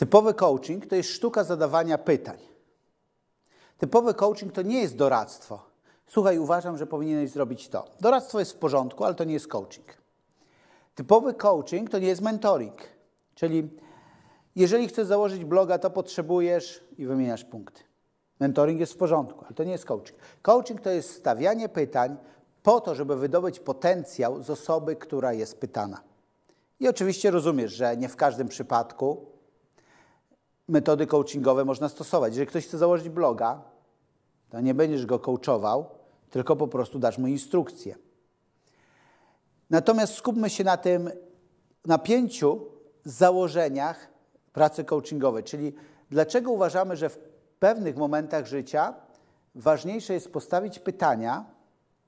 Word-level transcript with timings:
Typowy 0.00 0.34
coaching 0.34 0.86
to 0.86 0.96
jest 0.96 1.10
sztuka 1.10 1.44
zadawania 1.44 1.98
pytań. 1.98 2.38
Typowy 3.78 4.14
coaching 4.14 4.52
to 4.52 4.62
nie 4.62 4.80
jest 4.80 4.96
doradztwo. 4.96 5.62
Słuchaj, 6.06 6.38
uważam, 6.38 6.78
że 6.78 6.86
powinieneś 6.86 7.30
zrobić 7.30 7.68
to. 7.68 7.84
Doradztwo 8.00 8.38
jest 8.38 8.52
w 8.52 8.56
porządku, 8.56 9.04
ale 9.04 9.14
to 9.14 9.24
nie 9.24 9.32
jest 9.32 9.48
coaching. 9.48 9.86
Typowy 10.94 11.34
coaching 11.34 11.90
to 11.90 11.98
nie 11.98 12.06
jest 12.08 12.20
mentoring. 12.20 12.76
Czyli 13.34 13.70
jeżeli 14.56 14.88
chcesz 14.88 15.06
założyć 15.06 15.44
bloga, 15.44 15.78
to 15.78 15.90
potrzebujesz 15.90 16.84
i 16.98 17.06
wymieniasz 17.06 17.44
punkty. 17.44 17.82
Mentoring 18.38 18.80
jest 18.80 18.92
w 18.92 18.96
porządku, 18.96 19.44
ale 19.44 19.54
to 19.54 19.64
nie 19.64 19.72
jest 19.72 19.84
coaching. 19.84 20.18
Coaching 20.42 20.80
to 20.80 20.90
jest 20.90 21.14
stawianie 21.14 21.68
pytań 21.68 22.16
po 22.62 22.80
to, 22.80 22.94
żeby 22.94 23.16
wydobyć 23.16 23.60
potencjał 23.60 24.42
z 24.42 24.50
osoby, 24.50 24.96
która 24.96 25.32
jest 25.32 25.60
pytana. 25.60 26.00
I 26.80 26.88
oczywiście 26.88 27.30
rozumiesz, 27.30 27.72
że 27.72 27.96
nie 27.96 28.08
w 28.08 28.16
każdym 28.16 28.48
przypadku 28.48 29.29
metody 30.70 31.06
coachingowe 31.06 31.64
można 31.64 31.88
stosować. 31.88 32.32
Jeżeli 32.32 32.46
ktoś 32.46 32.66
chce 32.66 32.78
założyć 32.78 33.08
bloga, 33.08 33.62
to 34.50 34.60
nie 34.60 34.74
będziesz 34.74 35.06
go 35.06 35.18
coachował, 35.18 35.86
tylko 36.30 36.56
po 36.56 36.68
prostu 36.68 36.98
dasz 36.98 37.18
mu 37.18 37.26
instrukcję. 37.26 37.96
Natomiast 39.70 40.14
skupmy 40.14 40.50
się 40.50 40.64
na 40.64 40.76
tym, 40.76 41.10
na 41.86 41.98
pięciu 41.98 42.66
założeniach 43.04 44.08
pracy 44.52 44.84
coachingowej, 44.84 45.44
czyli 45.44 45.72
dlaczego 46.10 46.50
uważamy, 46.50 46.96
że 46.96 47.08
w 47.08 47.18
pewnych 47.58 47.96
momentach 47.96 48.46
życia 48.46 48.94
ważniejsze 49.54 50.14
jest 50.14 50.32
postawić 50.32 50.78
pytania, 50.78 51.44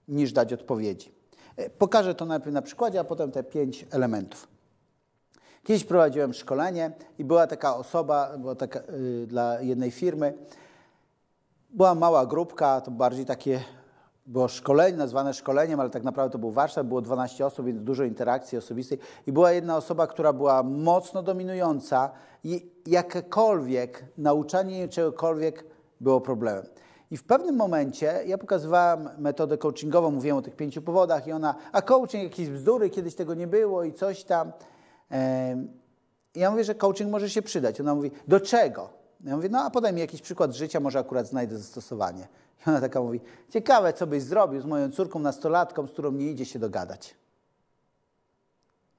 niż 0.09 0.33
dać 0.33 0.53
odpowiedzi. 0.53 1.15
E, 1.57 1.71
pokażę 1.71 2.15
to 2.15 2.25
najpierw 2.25 2.55
na 2.55 2.63
przykładzie, 2.63 3.01
a 3.01 3.05
potem 3.05 3.33
te 3.33 3.43
pięć 3.43 3.87
elementów. 3.91 4.52
Kiedyś 5.65 5.85
prowadziłem 5.85 6.35
szkolenie 6.35 6.91
i 7.19 7.25
była 7.25 7.47
taka 7.47 7.77
osoba, 7.77 8.39
była 8.39 8.55
taka, 8.55 8.81
yy, 8.81 9.27
dla 9.27 9.61
jednej 9.61 9.91
firmy, 9.91 10.35
była 11.71 11.95
mała 11.95 12.27
grupka, 12.27 12.81
to 12.81 12.91
bardziej 12.91 13.27
takie 13.27 13.61
było 14.27 14.49
szkolenie, 14.49 14.99
nazwane 14.99 15.35
szkoleniem, 15.35 15.81
ale 15.81 15.91
tak 15.91 16.03
naprawdę 16.03 16.33
to 16.33 16.39
był 16.39 16.51
warsztat, 16.51 16.87
było 16.87 17.01
12 17.01 17.47
osób, 17.47 17.67
więc 17.67 17.83
dużo 17.83 18.05
interakcji 18.05 18.59
osobistej. 18.59 18.99
I 19.27 19.33
była 19.33 19.53
jedna 19.53 19.77
osoba, 19.77 20.07
która 20.07 20.33
była 20.33 20.63
mocno 20.63 21.23
dominująca 21.23 22.11
i 22.45 22.71
jakiekolwiek 22.87 24.05
nauczanie 24.19 24.89
czegokolwiek 24.89 25.65
było 26.01 26.21
problemem. 26.21 26.67
I 27.11 27.17
w 27.17 27.25
pewnym 27.25 27.57
momencie 27.57 28.23
ja 28.27 28.39
pokazywałam 28.39 29.09
metodę 29.19 29.59
coachingową, 29.59 30.11
mówiłem 30.11 30.37
o 30.37 30.43
tych 30.43 30.57
pięciu 30.57 30.83
powodach 30.83 31.27
i 31.27 31.33
ona, 31.33 31.55
a 31.73 31.83
coaching 31.83 32.25
jakieś 32.25 32.49
bzdury, 32.49 32.91
kiedyś 32.91 33.15
tego 33.15 33.35
nie 33.35 33.47
było 33.47 33.85
i 33.85 33.93
coś 33.93 34.25
tam. 34.25 34.53
Ja 36.35 36.51
mówię, 36.51 36.65
że 36.65 36.75
coaching 36.75 37.11
może 37.11 37.31
się 37.31 37.43
przydać. 37.43 37.81
Ona 37.81 37.95
mówi, 37.95 38.11
do 38.29 38.41
czego? 38.41 38.91
Ja 39.25 39.37
mówię, 39.37 39.49
no 39.49 39.61
a 39.61 39.71
podaj 39.71 39.93
mi 39.93 40.01
jakiś 40.01 40.23
przykład 40.23 40.53
życia, 40.53 40.81
może 40.81 40.99
akurat 40.99 41.27
znajdę 41.27 41.59
zastosowanie. 41.59 42.29
I 42.67 42.71
ona 42.71 42.81
taka 42.81 43.01
mówi, 43.01 43.21
ciekawe, 43.51 43.93
co 43.93 44.07
byś 44.07 44.23
zrobił 44.23 44.61
z 44.61 44.65
moją 44.65 44.91
córką 44.91 45.19
nastolatką, 45.19 45.87
z 45.87 45.91
którą 45.91 46.13
nie 46.13 46.31
idzie 46.31 46.45
się 46.45 46.59
dogadać. 46.59 47.15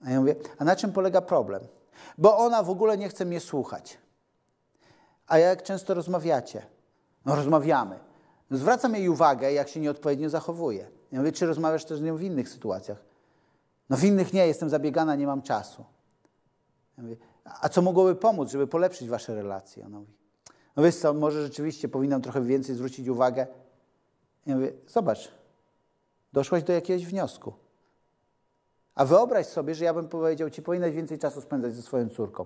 A 0.06 0.10
ja 0.10 0.20
mówię, 0.20 0.36
a 0.58 0.64
na 0.64 0.76
czym 0.76 0.92
polega 0.92 1.22
problem? 1.22 1.62
Bo 2.18 2.38
ona 2.38 2.64
w 2.64 2.70
ogóle 2.70 2.98
nie 2.98 3.10
chce 3.10 3.26
mnie 3.26 3.40
słuchać. 3.40 3.98
A 5.28 5.38
jak 5.38 5.64
często 5.64 5.94
rozmawiacie? 5.94 6.66
No 7.26 7.36
rozmawiamy. 7.36 8.00
No, 8.50 8.58
zwracam 8.58 8.96
jej 8.96 9.10
uwagę, 9.10 9.54
jak 9.54 9.70
się 9.70 9.80
nieodpowiednio 9.80 10.30
zachowuje. 10.30 10.88
Ja 11.12 11.20
mówię, 11.20 11.32
czy 11.32 11.46
rozmawiasz 11.46 11.86
też 11.86 12.00
z 12.00 12.02
nią 12.02 12.16
w 12.18 12.22
innych 12.22 12.50
sytuacjach? 12.50 12.98
No 13.90 13.98
w 13.98 14.04
innych 14.04 14.34
nie, 14.34 14.48
jestem 14.48 14.70
zabiegana, 14.70 15.16
nie 15.16 15.28
mam 15.28 15.42
czasu. 15.42 15.86
Ja 16.98 17.04
mówię, 17.04 17.16
a 17.44 17.70
co 17.70 17.82
mogłoby 17.82 18.16
pomóc, 18.16 18.52
żeby 18.52 18.68
polepszyć 18.68 19.10
wasze 19.10 19.36
relacje? 19.36 19.86
Ona 19.86 20.00
mówi, 20.00 20.14
no 20.76 20.84
wiesz 20.84 20.96
co, 20.96 21.14
może 21.14 21.44
rzeczywiście 21.44 21.90
powinnam 21.90 22.22
trochę 22.22 22.42
więcej 22.42 22.76
zwrócić 22.76 23.08
uwagę. 23.08 23.48
Ja 24.46 24.56
mówię, 24.56 24.72
zobacz, 24.88 25.32
doszłaś 26.34 26.64
do 26.64 26.74
jakiegoś 26.74 27.06
wniosku. 27.06 27.54
A 28.96 29.06
wyobraź 29.06 29.46
sobie, 29.46 29.76
że 29.76 29.86
ja 29.86 29.94
bym 29.94 30.08
powiedział 30.08 30.50
ci, 30.50 30.62
powinnaś 30.62 30.94
więcej 30.94 31.20
czasu 31.20 31.42
spędzać 31.42 31.74
ze 31.74 31.82
swoją 31.82 32.10
córką. 32.10 32.46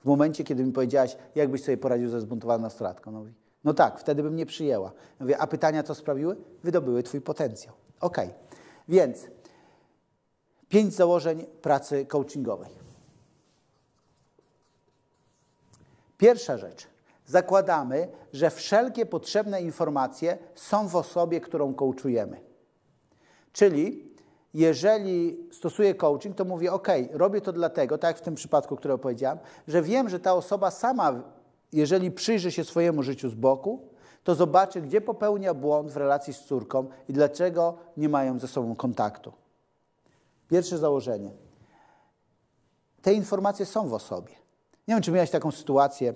W 0.00 0.04
momencie, 0.04 0.44
kiedy 0.44 0.64
mi 0.64 0.72
powiedziałaś, 0.72 1.16
jakbyś 1.34 1.64
sobie 1.64 1.76
poradził 1.76 2.08
ze 2.08 2.20
zbuntowaną 2.20 2.62
nastolatką. 2.62 3.12
No, 3.12 3.18
mówi, 3.18 3.32
no 3.64 3.74
tak, 3.74 4.00
wtedy 4.00 4.22
bym 4.22 4.36
nie 4.36 4.46
przyjęła. 4.46 4.92
Ja 5.20 5.24
mówię, 5.24 5.38
a 5.38 5.46
pytania 5.46 5.82
co 5.82 5.94
sprawiły? 5.94 6.36
Wydobyły 6.62 7.02
twój 7.02 7.20
potencjał. 7.20 7.74
Ok, 8.00 8.16
więc 8.88 9.26
pięć 10.68 10.94
założeń 10.94 11.46
pracy 11.62 12.06
coachingowej. 12.06 12.79
Pierwsza 16.20 16.58
rzecz. 16.58 16.86
Zakładamy, 17.26 18.08
że 18.32 18.50
wszelkie 18.50 19.06
potrzebne 19.06 19.62
informacje 19.62 20.38
są 20.54 20.88
w 20.88 20.96
osobie, 20.96 21.40
którą 21.40 21.74
coachujemy. 21.74 22.40
Czyli 23.52 24.14
jeżeli 24.54 25.48
stosuję 25.52 25.94
coaching, 25.94 26.36
to 26.36 26.44
mówię, 26.44 26.72
OK, 26.72 26.88
robię 27.12 27.40
to 27.40 27.52
dlatego, 27.52 27.98
tak 27.98 28.08
jak 28.08 28.18
w 28.18 28.24
tym 28.24 28.34
przypadku, 28.34 28.76
który 28.76 28.94
opowiedziałam, 28.94 29.38
że 29.68 29.82
wiem, 29.82 30.08
że 30.08 30.20
ta 30.20 30.34
osoba 30.34 30.70
sama, 30.70 31.22
jeżeli 31.72 32.10
przyjrzy 32.10 32.52
się 32.52 32.64
swojemu 32.64 33.02
życiu 33.02 33.28
z 33.30 33.34
boku, 33.34 33.88
to 34.24 34.34
zobaczy, 34.34 34.80
gdzie 34.80 35.00
popełnia 35.00 35.54
błąd 35.54 35.90
w 35.90 35.96
relacji 35.96 36.34
z 36.34 36.40
córką 36.40 36.86
i 37.08 37.12
dlaczego 37.12 37.78
nie 37.96 38.08
mają 38.08 38.38
ze 38.38 38.48
sobą 38.48 38.76
kontaktu. 38.76 39.32
Pierwsze 40.48 40.78
założenie. 40.78 41.30
Te 43.02 43.12
informacje 43.12 43.66
są 43.66 43.88
w 43.88 43.94
osobie. 43.94 44.39
Nie 44.90 44.96
wiem, 44.96 45.02
czy 45.02 45.12
miałeś 45.12 45.30
taką 45.30 45.50
sytuację, 45.50 46.14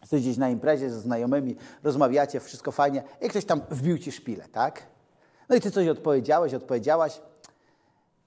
jesteś 0.00 0.22
gdzieś 0.22 0.36
na 0.36 0.48
imprezie 0.48 0.90
ze 0.90 1.00
znajomymi, 1.00 1.56
rozmawiacie, 1.82 2.40
wszystko 2.40 2.72
fajnie 2.72 3.02
i 3.20 3.28
ktoś 3.28 3.44
tam 3.44 3.60
wbił 3.70 3.98
ci 3.98 4.12
szpilę, 4.12 4.44
tak? 4.52 4.86
No 5.48 5.56
i 5.56 5.60
ty 5.60 5.70
coś 5.70 5.88
odpowiedziałeś, 5.88 6.54
odpowiedziałaś 6.54 7.20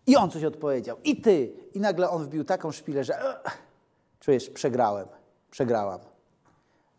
i 0.08 0.16
on 0.16 0.32
coś 0.32 0.44
odpowiedział 0.44 0.98
i 1.04 1.22
ty. 1.22 1.54
I 1.74 1.80
nagle 1.80 2.10
on 2.10 2.24
wbił 2.24 2.44
taką 2.44 2.72
szpilę, 2.72 3.04
że 3.04 3.14
uh, 3.14 3.52
czujesz, 4.20 4.50
przegrałem, 4.50 5.08
przegrałam. 5.52 6.00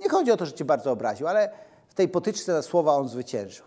Nie 0.01 0.09
chodzi 0.09 0.33
o 0.33 0.37
to, 0.37 0.47
że 0.47 0.53
cię 0.53 0.65
bardzo 0.65 0.93
obraził, 0.93 1.29
ale 1.29 1.51
w 1.89 1.95
tej 1.95 2.09
potyczce 2.09 2.53
na 2.53 2.63
słowa 2.63 2.95
on 2.95 3.09
zwyciężył. 3.09 3.67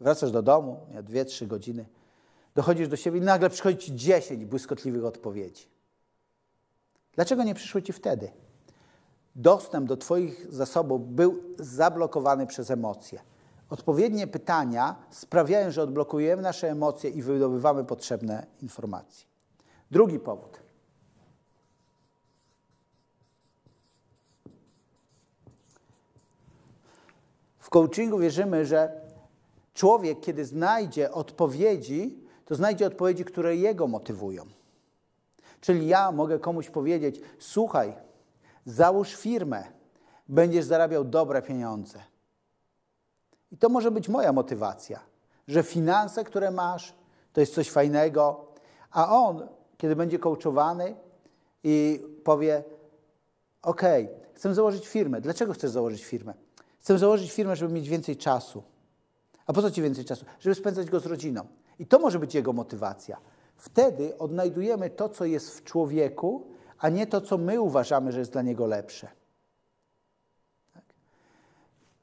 Wracasz 0.00 0.30
do 0.30 0.42
domu, 0.42 0.80
dwie, 1.02 1.24
trzy 1.24 1.46
godziny, 1.46 1.86
dochodzisz 2.54 2.88
do 2.88 2.96
siebie 2.96 3.18
i 3.18 3.22
nagle 3.22 3.50
przychodzi 3.50 3.78
ci 3.78 3.96
dziesięć 3.96 4.44
błyskotliwych 4.44 5.04
odpowiedzi. 5.04 5.77
Dlaczego 7.18 7.44
nie 7.44 7.54
przyszły 7.54 7.82
ci 7.82 7.92
wtedy? 7.92 8.30
Dostęp 9.36 9.88
do 9.88 9.96
Twoich 9.96 10.46
zasobów 10.54 11.14
był 11.14 11.42
zablokowany 11.58 12.46
przez 12.46 12.70
emocje. 12.70 13.20
Odpowiednie 13.70 14.26
pytania 14.26 14.96
sprawiają, 15.10 15.70
że 15.70 15.82
odblokujemy 15.82 16.42
nasze 16.42 16.70
emocje 16.70 17.10
i 17.10 17.22
wydobywamy 17.22 17.84
potrzebne 17.84 18.46
informacje. 18.62 19.26
Drugi 19.90 20.18
powód. 20.18 20.60
W 27.58 27.70
coachingu 27.70 28.18
wierzymy, 28.18 28.66
że 28.66 29.00
człowiek, 29.74 30.20
kiedy 30.20 30.44
znajdzie 30.44 31.12
odpowiedzi, 31.12 32.18
to 32.44 32.54
znajdzie 32.54 32.86
odpowiedzi, 32.86 33.24
które 33.24 33.56
jego 33.56 33.86
motywują. 33.86 34.57
Czyli 35.60 35.86
ja 35.86 36.12
mogę 36.12 36.38
komuś 36.38 36.70
powiedzieć: 36.70 37.20
Słuchaj, 37.38 37.94
załóż 38.64 39.14
firmę, 39.14 39.64
będziesz 40.28 40.64
zarabiał 40.64 41.04
dobre 41.04 41.42
pieniądze. 41.42 41.98
I 43.52 43.56
to 43.56 43.68
może 43.68 43.90
być 43.90 44.08
moja 44.08 44.32
motywacja, 44.32 45.00
że 45.48 45.62
finanse, 45.62 46.24
które 46.24 46.50
masz, 46.50 46.94
to 47.32 47.40
jest 47.40 47.54
coś 47.54 47.70
fajnego, 47.70 48.46
a 48.90 49.16
on, 49.16 49.48
kiedy 49.76 49.96
będzie 49.96 50.18
coachowany 50.18 50.96
i 51.64 52.02
powie: 52.24 52.64
OK, 53.62 53.82
chcę 54.34 54.54
założyć 54.54 54.88
firmę. 54.88 55.20
Dlaczego 55.20 55.52
chcesz 55.52 55.70
założyć 55.70 56.04
firmę? 56.04 56.34
Chcę 56.78 56.98
założyć 56.98 57.32
firmę, 57.32 57.56
żeby 57.56 57.74
mieć 57.74 57.88
więcej 57.88 58.16
czasu. 58.16 58.62
A 59.46 59.52
po 59.52 59.62
co 59.62 59.70
ci 59.70 59.82
więcej 59.82 60.04
czasu? 60.04 60.24
Żeby 60.40 60.54
spędzać 60.54 60.90
go 60.90 61.00
z 61.00 61.06
rodziną. 61.06 61.46
I 61.78 61.86
to 61.86 61.98
może 61.98 62.18
być 62.18 62.34
jego 62.34 62.52
motywacja. 62.52 63.20
Wtedy 63.58 64.18
odnajdujemy 64.18 64.90
to, 64.90 65.08
co 65.08 65.24
jest 65.24 65.50
w 65.50 65.64
człowieku, 65.64 66.46
a 66.78 66.88
nie 66.88 67.06
to, 67.06 67.20
co 67.20 67.38
my 67.38 67.60
uważamy, 67.60 68.12
że 68.12 68.18
jest 68.18 68.32
dla 68.32 68.42
niego 68.42 68.66
lepsze. 68.66 69.08
Tak? 70.74 70.82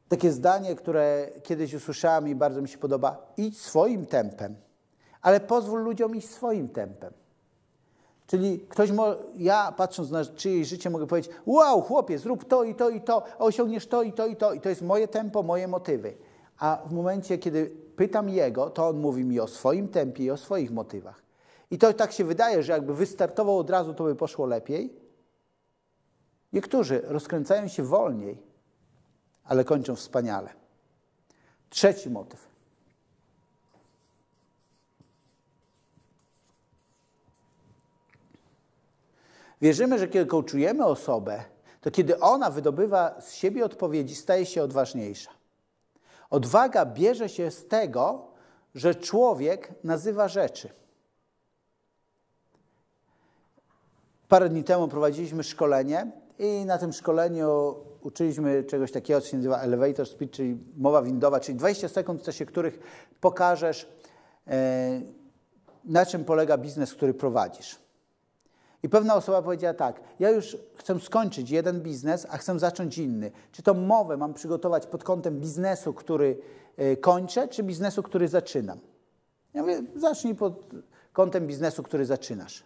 Takie 0.10 0.32
zdanie, 0.32 0.76
które 0.76 1.30
kiedyś 1.44 1.74
usłyszałem 1.74 2.28
i 2.28 2.36
bardzo 2.36 2.62
mi 2.62 2.68
się 2.68 2.78
podoba: 2.78 3.34
idź 3.38 3.62
swoim 3.62 4.06
tempem, 4.06 4.56
ale 5.22 5.40
pozwól 5.40 5.84
ludziom 5.84 6.16
iść 6.16 6.30
swoim 6.30 6.70
tempem. 6.70 7.14
Czyli 8.28 8.60
ktoś, 8.60 8.92
mo- 8.92 9.16
ja 9.36 9.72
patrząc 9.78 10.12
na 10.12 10.26
czyjeś 10.26 10.68
życie, 10.68 10.90
mogę 10.90 11.08
powiedzieć: 11.08 11.32
Wow, 11.46 11.82
chłopie, 11.82 12.20
zrób 12.20 12.46
to 12.46 12.64
i 12.64 12.76
to 12.76 12.90
i 12.90 13.02
to, 13.02 13.24
osiągniesz 13.38 13.88
to 13.88 14.04
i 14.04 14.14
to 14.14 14.28
i 14.28 14.36
to, 14.36 14.54
i 14.54 14.62
to 14.62 14.70
jest 14.70 14.82
moje 14.82 15.08
tempo, 15.08 15.44
moje 15.44 15.68
motywy. 15.68 16.18
A 16.60 16.82
w 16.86 16.94
momencie, 16.94 17.38
kiedy 17.38 17.72
pytam 17.96 18.30
jego, 18.30 18.70
to 18.70 18.88
on 18.88 18.98
mówi 18.98 19.26
mi 19.26 19.40
o 19.40 19.48
swoim 19.48 19.88
tempie 19.88 20.24
i 20.24 20.32
o 20.32 20.38
swoich 20.38 20.72
motywach. 20.72 21.25
I 21.72 21.78
to 21.78 21.94
tak 21.94 22.12
się 22.12 22.24
wydaje, 22.24 22.64
że 22.64 22.74
jakby 22.74 22.96
wystartował 22.96 23.58
od 23.58 23.70
razu, 23.70 23.94
to 23.94 24.04
by 24.04 24.16
poszło 24.16 24.46
lepiej. 24.46 24.94
Niektórzy 26.54 27.02
rozkręcają 27.04 27.68
się 27.68 27.84
wolniej, 27.84 28.38
ale 29.44 29.64
kończą 29.64 29.96
wspaniale. 29.96 30.54
Trzeci 31.70 32.10
motyw. 32.10 32.48
Wierzymy, 39.62 40.00
że 40.00 40.08
kiedy 40.08 40.26
kołczujemy 40.26 40.86
osobę, 40.86 41.44
to 41.82 41.92
kiedy 41.92 42.20
ona 42.20 42.50
wydobywa 42.50 43.22
z 43.22 43.34
siebie 43.34 43.66
odpowiedzi, 43.66 44.16
staje 44.16 44.46
się 44.46 44.64
odważniejsza. 44.64 45.32
Odwaga 46.30 46.86
bierze 46.86 47.30
się 47.30 47.52
z 47.52 47.68
tego, 47.68 48.28
że 48.76 48.96
człowiek 48.96 49.74
nazywa 49.84 50.28
rzeczy. 50.28 50.70
Parę 54.30 54.50
dni 54.50 54.64
temu 54.64 54.88
prowadziliśmy 54.88 55.44
szkolenie 55.44 56.12
i 56.40 56.66
na 56.66 56.78
tym 56.78 56.94
szkoleniu 56.94 57.76
uczyliśmy 58.02 58.64
czegoś 58.64 58.92
takiego, 58.92 59.22
co 59.22 59.28
się 59.28 59.38
nazywa 59.38 59.60
elevator 59.60 60.08
speech, 60.08 60.32
czyli 60.32 60.58
mowa 60.78 61.02
windowa, 61.02 61.40
czyli 61.40 61.58
20 61.58 61.90
sekund, 61.90 62.22
w 62.22 62.26
czasie 62.26 62.46
których 62.46 62.80
pokażesz, 63.22 63.90
e, 64.48 65.02
na 65.86 66.06
czym 66.06 66.26
polega 66.26 66.58
biznes, 66.58 66.94
który 66.94 67.14
prowadzisz. 67.14 67.80
I 68.84 68.90
pewna 68.90 69.16
osoba 69.16 69.42
powiedziała 69.42 69.74
tak, 69.74 70.02
ja 70.20 70.30
już 70.30 70.58
chcę 70.76 71.00
skończyć 71.00 71.50
jeden 71.50 71.82
biznes, 71.82 72.28
a 72.30 72.38
chcę 72.38 72.60
zacząć 72.60 72.98
inny. 72.98 73.32
Czy 73.52 73.64
tą 73.64 73.74
mowę 73.74 74.18
mam 74.18 74.34
przygotować 74.34 74.88
pod 74.88 75.04
kątem 75.04 75.40
biznesu, 75.40 75.94
który 75.94 76.38
e, 76.78 76.98
kończę, 76.98 77.48
czy 77.48 77.64
biznesu, 77.64 78.04
który 78.04 78.28
zaczynam? 78.28 78.80
Ja 79.54 79.62
mówię, 79.62 79.82
zacznij 79.96 80.36
pod 80.36 80.66
kątem 81.14 81.48
biznesu, 81.48 81.84
który 81.84 82.06
zaczynasz. 82.06 82.64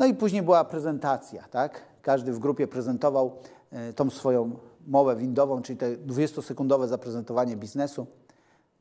No 0.00 0.06
i 0.06 0.14
później 0.14 0.42
była 0.42 0.64
prezentacja, 0.64 1.48
tak? 1.50 1.82
Każdy 2.02 2.32
w 2.32 2.38
grupie 2.38 2.66
prezentował 2.66 3.36
e, 3.70 3.92
tą 3.92 4.10
swoją 4.10 4.56
mowę 4.86 5.16
windową, 5.16 5.62
czyli 5.62 5.78
te 5.78 5.96
20-sekundowe 5.96 6.88
zaprezentowanie 6.88 7.56
biznesu. 7.56 8.06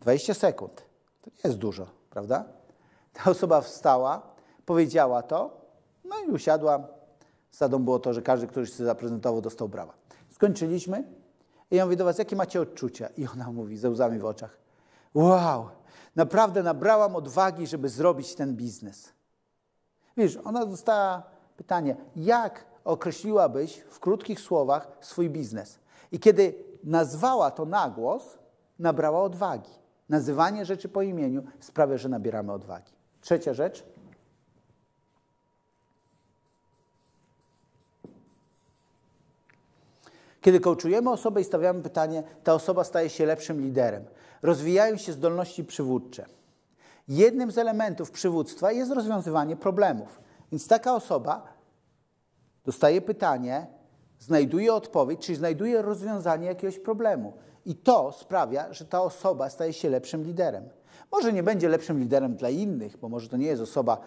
20 0.01 0.33
sekund. 0.33 0.75
To 1.21 1.30
nie 1.30 1.42
jest 1.44 1.57
dużo, 1.57 1.88
prawda? 2.10 2.45
Ta 3.13 3.31
osoba 3.31 3.62
wstała, 3.62 4.21
powiedziała 4.66 5.24
to, 5.24 5.62
no 6.06 6.16
i 6.27 6.31
usiadła. 6.31 6.88
Zasadą 7.51 7.83
było 7.83 8.00
to, 8.00 8.13
że 8.13 8.22
każdy, 8.22 8.48
który 8.48 8.68
się 8.68 8.86
zaprezentował, 8.86 9.42
dostał 9.42 9.69
brawa. 9.69 9.94
Skończyliśmy 10.30 11.04
i 11.72 11.75
ja 11.75 11.86
mówię 11.86 11.98
do 11.98 12.06
was, 12.06 12.18
jakie 12.18 12.36
macie 12.36 12.62
odczucia? 12.62 13.10
I 13.18 13.27
ona 13.27 13.51
mówi 13.51 13.77
ze 13.77 13.89
łzami 13.89 14.19
w 14.19 14.25
oczach. 14.25 14.57
Wow, 15.13 15.69
naprawdę 16.15 16.63
nabrałam 16.63 17.15
odwagi, 17.15 17.68
żeby 17.68 17.89
zrobić 17.89 18.36
ten 18.36 18.56
biznes. 18.56 19.19
Wiesz, 20.18 20.38
ona 20.44 20.66
dostała 20.66 21.24
pytanie, 21.58 21.96
jak 22.16 22.66
określiłabyś 22.84 23.78
w 23.78 24.00
krótkich 24.00 24.40
słowach 24.40 24.88
swój 25.02 25.30
biznes? 25.30 25.80
I 26.12 26.20
kiedy 26.20 26.54
nazwała 26.84 27.52
to 27.52 27.66
na 27.66 27.90
głos, 27.90 28.38
nabrała 28.80 29.22
odwagi. 29.22 29.72
Nazywanie 30.10 30.66
rzeczy 30.66 30.90
po 30.90 31.02
imieniu 31.02 31.44
sprawia, 31.60 31.98
że 31.98 32.10
nabieramy 32.10 32.52
odwagi. 32.52 32.92
Trzecia 33.22 33.54
rzecz. 33.54 33.84
Kiedy 40.42 40.60
kołczujemy 40.60 41.10
osobę 41.10 41.42
i 41.42 41.44
stawiamy 41.44 41.82
pytanie, 41.82 42.24
ta 42.44 42.54
osoba 42.54 42.84
staje 42.84 43.10
się 43.10 43.26
lepszym 43.26 43.62
liderem. 43.62 44.06
Rozwijają 44.42 44.98
się 44.98 45.14
zdolności 45.14 45.64
przywódcze. 45.64 46.26
Jednym 47.10 47.52
z 47.52 47.58
elementów 47.58 48.12
przywództwa 48.12 48.72
jest 48.72 48.92
rozwiązywanie 48.92 49.56
problemów. 49.56 50.22
Więc 50.52 50.68
taka 50.68 50.96
osoba 50.96 51.54
dostaje 52.66 53.02
pytanie, 53.02 53.68
znajduje 54.20 54.74
odpowiedź, 54.74 55.20
czyli 55.20 55.36
znajduje 55.36 55.82
rozwiązanie 55.82 56.48
jakiegoś 56.48 56.80
problemu. 56.80 57.34
I 57.66 57.76
to 57.76 58.12
sprawia, 58.12 58.74
że 58.74 58.86
ta 58.86 59.02
osoba 59.02 59.50
staje 59.50 59.74
się 59.74 59.90
lepszym 59.90 60.24
liderem. 60.24 60.70
Może 61.12 61.34
nie 61.34 61.44
będzie 61.44 61.70
lepszym 61.70 62.00
liderem 62.00 62.36
dla 62.36 62.50
innych, 62.50 62.98
bo 62.98 63.10
może 63.10 63.30
to 63.30 63.38
nie 63.38 63.48
jest 63.48 63.62
osoba, 63.62 63.98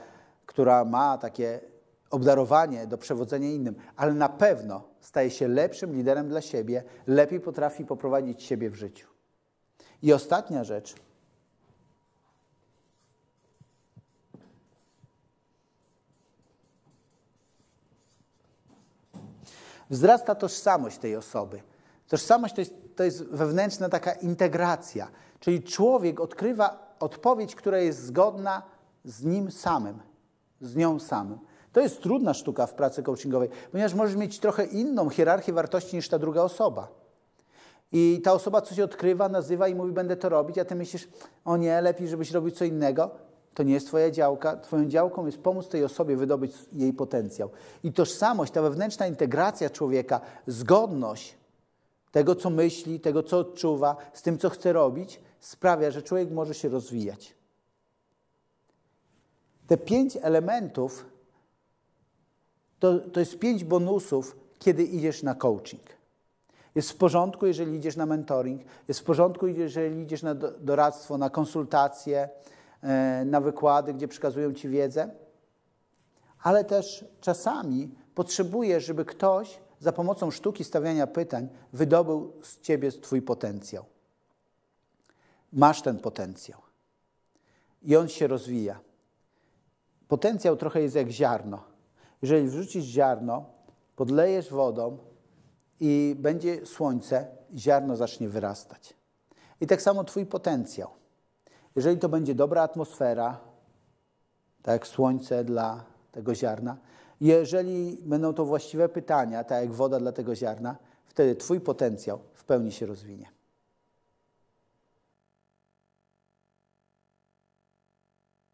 która 0.47 0.85
ma 0.85 1.19
takie 1.19 1.61
obdarowanie 2.11 2.87
do 2.87 2.99
przewodzenia 2.99 3.51
innym, 3.51 3.75
ale 3.97 4.15
na 4.15 4.29
pewno 4.29 4.83
staje 5.01 5.31
się 5.31 5.49
lepszym 5.49 5.93
liderem 5.93 6.29
dla 6.29 6.41
siebie, 6.41 6.83
lepiej 7.07 7.41
potrafi 7.41 7.85
poprowadzić 7.85 8.43
siebie 8.43 8.71
w 8.71 8.75
życiu. 8.75 9.09
I 10.03 10.13
ostatnia 10.13 10.65
rzecz. 10.65 10.95
Wzrasta 19.93 20.35
tożsamość 20.35 20.99
tej 20.99 21.17
osoby. 21.17 21.63
Tożsamość 22.09 22.55
to 22.55 22.61
jest, 22.61 22.75
to 22.97 23.05
jest 23.05 23.25
wewnętrzna 23.25 23.89
taka 23.89 24.13
integracja, 24.13 25.09
czyli 25.41 25.63
człowiek 25.63 26.21
odkrywa 26.21 26.97
odpowiedź, 27.01 27.55
która 27.55 27.79
jest 27.79 27.99
zgodna 28.03 28.63
z 29.05 29.25
nim 29.25 29.51
samym, 29.51 29.99
z 30.61 30.77
nią 30.77 31.01
samym. 31.01 31.39
To 31.73 31.81
jest 31.81 32.03
trudna 32.03 32.35
sztuka 32.35 32.67
w 32.67 32.75
pracy 32.75 33.03
coachingowej, 33.03 33.49
ponieważ 33.73 33.95
możesz 33.95 34.17
mieć 34.17 34.41
trochę 34.41 34.65
inną 34.65 35.09
hierarchię 35.09 35.53
wartości 35.53 35.97
niż 35.97 36.09
ta 36.09 36.19
druga 36.19 36.43
osoba. 36.43 36.89
I 37.93 38.21
ta 38.25 38.33
osoba 38.33 38.61
coś 38.61 38.81
odkrywa, 38.81 39.29
nazywa 39.29 39.69
i 39.69 39.75
mówi, 39.75 39.93
będę 39.93 40.17
to 40.17 40.29
robić, 40.29 40.59
a 40.59 40.65
ty 40.65 40.75
myślisz, 40.75 41.09
o 41.45 41.57
nie, 41.57 41.81
lepiej, 41.81 42.09
żebyś 42.09 42.31
robił 42.31 42.51
co 42.51 42.65
innego. 42.65 43.11
To 43.55 43.63
nie 43.63 43.75
jest 43.75 43.87
twoja 43.87 44.11
działka. 44.11 44.57
Twoją 44.57 44.89
działką 44.89 45.27
jest 45.27 45.39
pomóc 45.39 45.69
tej 45.69 45.85
osobie 45.85 46.17
wydobyć 46.17 46.53
jej 46.73 46.93
potencjał. 46.93 47.51
I 47.85 47.93
tożsamość, 47.93 48.53
ta 48.53 48.63
wewnętrzna 48.63 49.07
integracja 49.07 49.71
człowieka, 49.71 50.21
zgodność 50.47 51.35
tego, 52.13 52.35
co 52.35 52.51
myśli, 52.51 53.01
tego, 53.01 53.23
co 53.23 53.39
odczuwa, 53.39 53.97
z 54.13 54.23
tym, 54.23 54.39
co 54.39 54.51
chce 54.51 54.73
robić, 54.73 55.21
sprawia, 55.41 55.91
że 55.91 56.03
człowiek 56.03 56.31
może 56.31 56.55
się 56.55 56.69
rozwijać. 56.69 57.35
Te 59.67 59.77
pięć 59.77 60.19
elementów 60.23 61.07
to, 62.79 62.99
to 62.99 63.21
jest 63.21 63.39
pięć 63.39 63.65
bonusów, 63.65 64.37
kiedy 64.59 64.85
idziesz 64.85 65.23
na 65.23 65.35
coaching. 65.35 65.83
Jest 66.75 66.91
w 66.91 66.97
porządku, 66.97 67.47
jeżeli 67.47 67.77
idziesz 67.77 67.97
na 67.97 68.07
mentoring, 68.07 68.63
jest 68.89 69.01
w 69.01 69.05
porządku, 69.05 69.47
jeżeli 69.47 70.03
idziesz 70.03 70.23
na 70.23 70.35
doradztwo, 70.61 71.19
na 71.19 71.31
konsultacje, 71.31 72.29
na 73.25 73.41
wykłady, 73.41 73.95
gdzie 73.95 74.09
przekazują 74.09 74.53
ci 74.53 74.69
wiedzę, 74.69 75.11
ale 76.43 76.65
też 76.65 77.05
czasami 77.21 77.95
potrzebujesz, 78.15 78.85
żeby 78.85 79.05
ktoś 79.05 79.61
za 79.81 79.93
pomocą 79.93 80.31
sztuki 80.31 80.65
stawiania 80.65 81.07
pytań 81.07 81.49
wydobył 81.73 82.33
z 82.43 82.61
ciebie 82.61 82.93
twój 82.93 83.23
potencjał. 83.23 83.85
Masz 85.53 85.83
ten 85.83 85.99
potencjał 85.99 86.61
i 87.83 87.97
on 87.97 88.09
się 88.09 88.27
rozwija. 88.27 88.81
Potencjał 90.09 90.57
trochę 90.57 90.83
jest 90.83 90.95
jak 90.95 91.11
ziarno. 91.11 91.65
Jeżeli 92.23 92.49
wrzucisz 92.49 92.85
ziarno, 92.85 93.45
podlejesz 93.97 94.51
wodą 94.51 94.99
i 95.81 96.17
będzie 96.19 96.67
słońce, 96.67 97.27
ziarno 97.57 97.97
zacznie 97.97 98.29
wyrastać. 98.29 98.95
I 99.61 99.67
tak 99.67 99.83
samo 99.83 100.05
Twój 100.05 100.27
potencjał. 100.27 101.02
Jeżeli 101.77 101.99
to 101.99 102.09
będzie 102.09 102.35
dobra 102.35 102.63
atmosfera, 102.63 103.41
tak 104.63 104.73
jak 104.73 104.87
słońce 104.87 105.45
dla 105.45 105.85
tego 106.13 106.35
ziarna, 106.35 106.77
jeżeli 107.21 107.99
będą 108.03 108.35
to 108.35 108.45
właściwe 108.45 108.89
pytania, 108.89 109.45
tak 109.45 109.63
jak 109.63 109.73
woda 109.73 109.99
dla 109.99 110.13
tego 110.13 110.35
ziarna, 110.35 110.77
wtedy 111.07 111.37
Twój 111.37 111.61
potencjał 111.61 112.19
w 112.35 112.45
pełni 112.45 112.73
się 112.73 112.87
rozwinie. 112.87 113.42